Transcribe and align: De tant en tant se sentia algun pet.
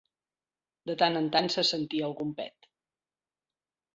De 0.89 0.93
tant 1.01 1.19
en 1.19 1.27
tant 1.35 1.49
se 1.57 1.65
sentia 1.71 2.07
algun 2.09 2.31
pet. 2.39 2.69